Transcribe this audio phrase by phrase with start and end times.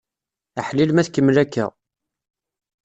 [0.59, 1.65] Aḥlil ma tkemmel akka!